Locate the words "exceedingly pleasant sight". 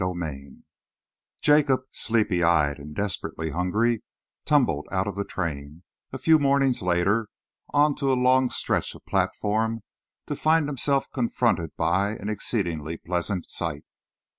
12.29-13.83